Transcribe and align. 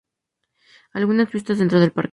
Algunas 0.93 1.31
vistas 1.31 1.59
dentro 1.59 1.79
del 1.79 1.91
parque 1.91 2.09